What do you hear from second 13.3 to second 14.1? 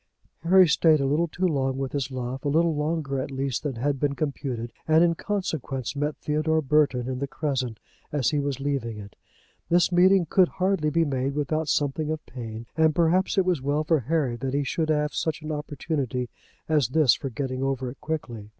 it was well for